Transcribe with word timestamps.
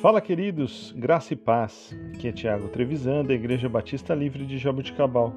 Fala, 0.00 0.20
queridos, 0.20 0.94
graça 0.96 1.32
e 1.34 1.36
paz. 1.36 1.92
Aqui 2.14 2.28
é 2.28 2.32
Tiago 2.32 2.68
Trevisan, 2.68 3.24
da 3.24 3.34
Igreja 3.34 3.68
Batista 3.68 4.14
Livre 4.14 4.46
de 4.46 4.56
Jaboticabal. 4.56 5.34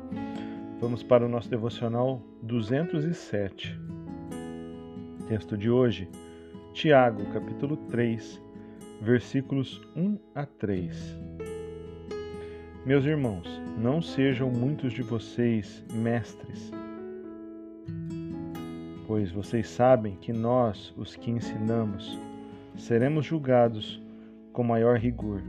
Vamos 0.80 1.02
para 1.02 1.26
o 1.26 1.28
nosso 1.28 1.50
devocional 1.50 2.22
207. 2.44 3.76
Texto 5.28 5.58
de 5.58 5.68
hoje, 5.68 6.08
Tiago, 6.74 7.26
capítulo 7.34 7.76
3, 7.76 8.40
versículos 9.02 9.82
1 9.96 10.20
a 10.36 10.46
3. 10.46 11.20
Meus 12.86 13.04
irmãos, 13.04 13.60
não 13.80 14.00
sejam 14.00 14.52
muitos 14.52 14.94
de 14.94 15.02
vocês 15.02 15.84
mestres, 15.92 16.72
pois 19.08 19.32
vocês 19.32 19.68
sabem 19.68 20.18
que 20.18 20.32
nós, 20.32 20.94
os 20.96 21.16
que 21.16 21.32
ensinamos, 21.32 22.20
seremos 22.76 23.26
julgados 23.26 24.00
com 24.52 24.64
maior 24.64 24.98
rigor. 24.98 25.42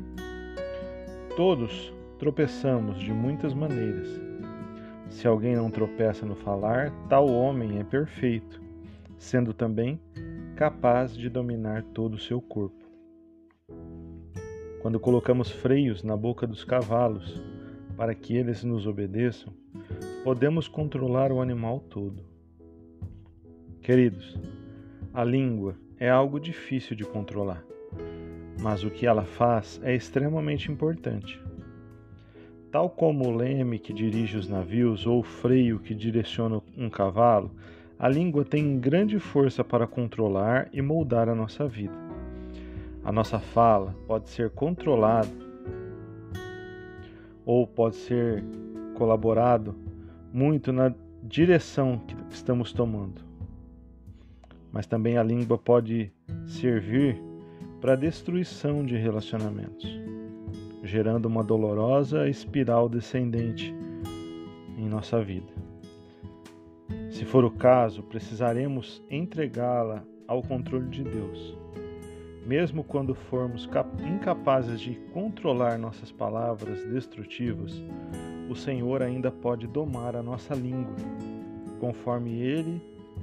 Todos 1.36 1.92
tropeçamos 2.18 2.98
de 2.98 3.12
muitas 3.12 3.52
maneiras. 3.54 4.08
Se 5.10 5.26
alguém 5.26 5.56
não 5.56 5.70
tropeça 5.70 6.24
no 6.24 6.34
falar, 6.34 6.90
tal 7.08 7.26
homem 7.26 7.78
é 7.78 7.84
perfeito, 7.84 8.60
sendo 9.18 9.52
também 9.52 10.00
capaz 10.56 11.16
de 11.16 11.28
dominar 11.28 11.82
todo 11.82 12.14
o 12.14 12.18
seu 12.18 12.40
corpo. 12.40 12.82
Quando 14.80 14.98
colocamos 14.98 15.50
freios 15.50 16.02
na 16.02 16.16
boca 16.16 16.46
dos 16.46 16.64
cavalos 16.64 17.42
para 17.96 18.14
que 18.14 18.36
eles 18.36 18.64
nos 18.64 18.86
obedeçam, 18.86 19.52
podemos 20.24 20.66
controlar 20.66 21.30
o 21.30 21.40
animal 21.40 21.80
todo. 21.80 22.24
Queridos, 23.80 24.38
a 25.12 25.24
língua 25.24 25.76
é 25.98 26.08
algo 26.08 26.38
difícil 26.38 26.96
de 26.96 27.04
controlar 27.04 27.64
mas 28.62 28.84
o 28.84 28.90
que 28.90 29.06
ela 29.06 29.24
faz 29.24 29.80
é 29.82 29.94
extremamente 29.94 30.70
importante. 30.70 31.42
Tal 32.70 32.88
como 32.88 33.26
o 33.28 33.36
leme 33.36 33.78
que 33.78 33.92
dirige 33.92 34.36
os 34.36 34.48
navios 34.48 35.04
ou 35.04 35.18
o 35.18 35.24
freio 35.24 35.80
que 35.80 35.94
direciona 35.94 36.62
um 36.78 36.88
cavalo, 36.88 37.50
a 37.98 38.08
língua 38.08 38.44
tem 38.44 38.78
grande 38.78 39.18
força 39.18 39.62
para 39.64 39.86
controlar 39.86 40.68
e 40.72 40.80
moldar 40.80 41.28
a 41.28 41.34
nossa 41.34 41.66
vida. 41.66 41.92
A 43.04 43.10
nossa 43.10 43.40
fala 43.40 43.94
pode 44.06 44.30
ser 44.30 44.50
controlada 44.50 45.28
ou 47.44 47.66
pode 47.66 47.96
ser 47.96 48.44
colaborado 48.94 49.74
muito 50.32 50.72
na 50.72 50.94
direção 51.22 51.98
que 51.98 52.14
estamos 52.30 52.72
tomando. 52.72 53.20
Mas 54.72 54.86
também 54.86 55.18
a 55.18 55.22
língua 55.22 55.58
pode 55.58 56.12
servir 56.46 57.31
para 57.82 57.94
a 57.94 57.96
destruição 57.96 58.86
de 58.86 58.96
relacionamentos, 58.96 60.00
gerando 60.84 61.26
uma 61.26 61.42
dolorosa 61.42 62.28
espiral 62.28 62.88
descendente 62.88 63.74
em 64.78 64.88
nossa 64.88 65.20
vida. 65.20 65.52
Se 67.10 67.24
for 67.24 67.44
o 67.44 67.50
caso, 67.50 68.04
precisaremos 68.04 69.02
entregá-la 69.10 70.04
ao 70.28 70.42
controle 70.42 70.88
de 70.90 71.02
Deus. 71.02 71.58
Mesmo 72.46 72.84
quando 72.84 73.16
formos 73.16 73.68
incapazes 74.06 74.80
de 74.80 74.94
controlar 75.12 75.76
nossas 75.76 76.12
palavras 76.12 76.84
destrutivas, 76.84 77.82
o 78.48 78.54
Senhor 78.54 79.02
ainda 79.02 79.32
pode 79.32 79.66
domar 79.66 80.14
a 80.14 80.22
nossa 80.22 80.54
língua, 80.54 80.94
conforme 81.80 82.38
Ele 82.40 82.80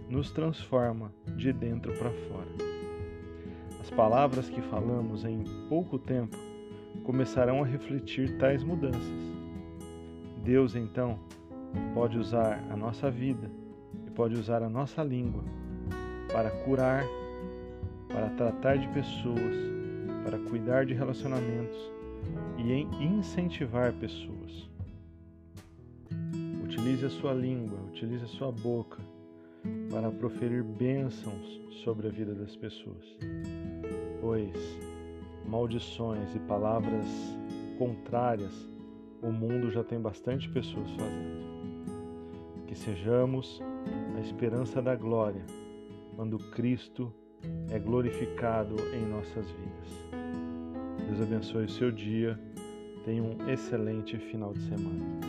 nos 0.09 0.31
transforma 0.31 1.13
de 1.37 1.53
dentro 1.53 1.93
para 1.93 2.11
fora. 2.11 2.68
As 3.79 3.89
palavras 3.89 4.49
que 4.49 4.61
falamos 4.61 5.23
em 5.23 5.43
pouco 5.67 5.97
tempo 5.97 6.37
começarão 7.03 7.63
a 7.63 7.65
refletir 7.65 8.37
tais 8.37 8.63
mudanças. 8.63 9.01
Deus, 10.43 10.75
então, 10.75 11.19
pode 11.93 12.17
usar 12.17 12.63
a 12.69 12.75
nossa 12.75 13.09
vida 13.09 13.49
e 14.05 14.11
pode 14.11 14.35
usar 14.35 14.61
a 14.63 14.69
nossa 14.69 15.03
língua 15.03 15.43
para 16.31 16.51
curar, 16.63 17.03
para 18.07 18.29
tratar 18.29 18.77
de 18.77 18.87
pessoas, 18.89 19.55
para 20.23 20.37
cuidar 20.49 20.85
de 20.85 20.93
relacionamentos 20.93 21.77
e 22.57 22.71
em 22.71 22.89
incentivar 23.01 23.93
pessoas. 23.93 24.69
Utilize 26.63 27.05
a 27.05 27.09
sua 27.09 27.33
língua, 27.33 27.79
utilize 27.91 28.23
a 28.23 28.27
sua 28.27 28.51
boca 28.51 28.99
para 29.89 30.11
proferir 30.11 30.63
bênçãos 30.63 31.61
sobre 31.83 32.07
a 32.07 32.11
vida 32.11 32.33
das 32.35 32.55
pessoas 32.55 33.17
pois 34.21 34.79
maldições 35.45 36.35
e 36.35 36.39
palavras 36.39 37.05
contrárias 37.77 38.69
o 39.21 39.31
mundo 39.31 39.69
já 39.71 39.83
tem 39.83 39.99
bastante 39.99 40.49
pessoas 40.49 40.89
fazendo. 40.91 41.49
Que 42.67 42.75
sejamos 42.75 43.61
a 44.15 44.19
esperança 44.21 44.81
da 44.81 44.95
glória 44.95 45.43
quando 46.15 46.37
Cristo 46.51 47.13
é 47.69 47.79
glorificado 47.79 48.75
em 48.93 49.05
nossas 49.09 49.49
vidas. 49.51 50.09
Deus 51.07 51.21
abençoe 51.21 51.65
o 51.65 51.69
seu 51.69 51.91
dia. 51.91 52.39
Tenha 53.03 53.23
um 53.23 53.49
excelente 53.49 54.17
final 54.17 54.53
de 54.53 54.61
semana. 54.61 55.19